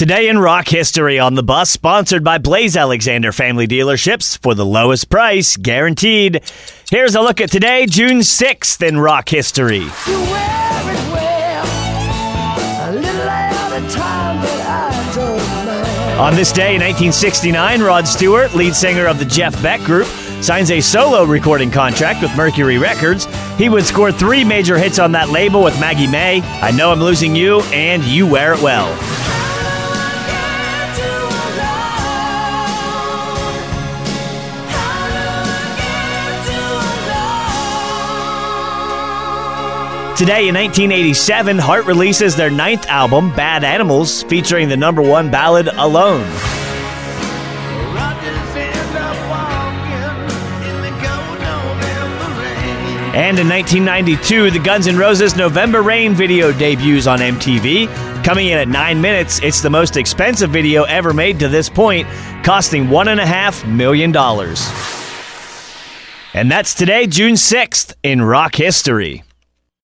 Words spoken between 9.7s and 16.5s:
You wear it well, a little out of time to answer. On this